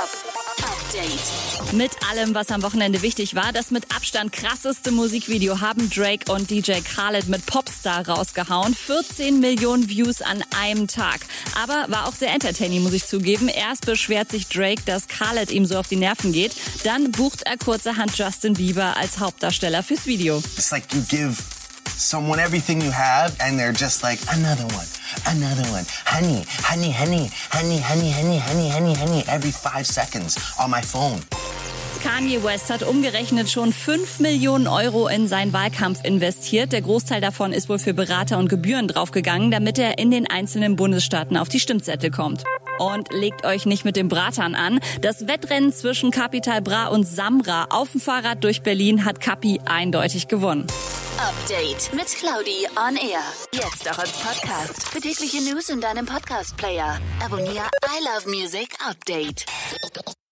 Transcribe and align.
Update. 0.00 1.74
Mit 1.74 1.90
allem, 2.10 2.34
was 2.34 2.50
am 2.50 2.62
Wochenende 2.62 3.02
wichtig 3.02 3.34
war, 3.34 3.52
das 3.52 3.70
mit 3.70 3.94
Abstand 3.94 4.32
krasseste 4.32 4.92
Musikvideo 4.92 5.60
haben 5.60 5.90
Drake 5.90 6.32
und 6.32 6.50
DJ 6.50 6.80
Khaled 6.80 7.28
mit 7.28 7.44
Popstar 7.44 8.08
rausgehauen. 8.08 8.74
14 8.74 9.40
Millionen 9.40 9.90
Views 9.90 10.22
an 10.22 10.42
einem 10.58 10.88
Tag. 10.88 11.20
Aber 11.54 11.84
war 11.88 12.08
auch 12.08 12.14
sehr 12.14 12.32
entertaining, 12.32 12.82
muss 12.82 12.94
ich 12.94 13.04
zugeben. 13.04 13.48
Erst 13.48 13.84
beschwert 13.84 14.30
sich 14.30 14.48
Drake, 14.48 14.80
dass 14.86 15.06
Khaled 15.06 15.50
ihm 15.50 15.66
so 15.66 15.78
auf 15.78 15.88
die 15.88 15.96
Nerven 15.96 16.32
geht. 16.32 16.56
Dann 16.84 17.12
bucht 17.12 17.42
er 17.42 17.58
kurzerhand 17.58 18.16
Justin 18.16 18.54
Bieber 18.54 18.96
als 18.96 19.18
Hauptdarsteller 19.18 19.82
fürs 19.82 20.06
Video. 20.06 20.38
It's 20.56 20.70
like 20.70 20.84
you 20.94 21.02
give 21.10 21.36
someone 22.00 22.38
everything 22.38 22.80
you 22.80 22.90
have 22.90 23.36
and 23.40 23.58
they're 23.58 23.72
just 23.72 24.02
like 24.02 24.18
another 24.32 24.64
one 24.74 24.86
another 25.28 25.62
one 25.70 25.84
honey 26.06 26.44
honey 26.62 26.90
honey 26.90 27.30
honey 27.52 27.78
honey 27.78 28.10
honey 28.10 28.38
honey 28.38 28.70
honey 28.70 28.94
honey 28.94 29.24
every 29.28 29.52
five 29.52 29.86
seconds 29.86 30.38
on 30.58 30.70
my 30.70 30.80
phone 30.80 31.20
Kanye 32.02 32.42
West 32.42 32.70
hat 32.70 32.82
umgerechnet 32.82 33.50
schon 33.50 33.74
5 33.74 34.20
Millionen 34.20 34.66
Euro 34.66 35.06
in 35.06 35.28
seinen 35.28 35.52
Wahlkampf 35.52 36.02
investiert. 36.02 36.72
Der 36.72 36.80
Großteil 36.80 37.20
davon 37.20 37.52
ist 37.52 37.68
wohl 37.68 37.78
für 37.78 37.92
Berater 37.92 38.38
und 38.38 38.48
Gebühren 38.48 38.88
draufgegangen, 38.88 39.50
damit 39.50 39.78
er 39.78 39.98
in 39.98 40.10
den 40.10 40.26
einzelnen 40.26 40.76
Bundesstaaten 40.76 41.36
auf 41.36 41.50
die 41.50 41.60
Stimmzettel 41.60 42.10
kommt. 42.10 42.42
Und 42.80 43.12
legt 43.12 43.44
euch 43.44 43.66
nicht 43.66 43.84
mit 43.84 43.96
den 43.96 44.08
Bratern 44.08 44.54
an. 44.54 44.80
Das 45.02 45.28
Wettrennen 45.28 45.72
zwischen 45.72 46.10
Capital 46.10 46.62
Bra 46.62 46.86
und 46.86 47.04
Samra 47.04 47.66
auf 47.68 47.92
dem 47.92 48.00
Fahrrad 48.00 48.42
durch 48.42 48.62
Berlin 48.62 49.04
hat 49.04 49.20
Capi 49.20 49.60
eindeutig 49.66 50.28
gewonnen. 50.28 50.66
Update 51.18 51.92
mit 51.92 52.06
Claudi 52.06 52.66
on 52.76 52.96
Air. 52.96 53.20
Jetzt 53.52 53.90
auch 53.90 53.98
als 53.98 54.12
Podcast. 54.12 54.88
Für 54.88 55.00
tägliche 55.00 55.42
News 55.42 55.68
in 55.68 55.82
deinem 55.82 56.06
Podcast-Player. 56.06 56.98
Abonniere 57.22 57.68
I 57.84 58.04
Love 58.04 58.30
Music 58.34 58.74
Update. 58.88 59.44